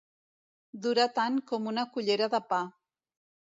Durar 0.85 1.05
tant 1.19 1.37
com 1.53 1.69
una 1.73 1.85
cullera 1.93 2.33
de 2.35 2.43
pa. 2.55 2.65